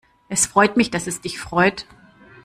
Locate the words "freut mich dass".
0.47-1.05